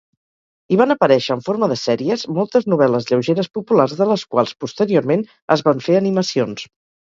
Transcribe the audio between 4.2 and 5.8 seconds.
quals, posteriorment, es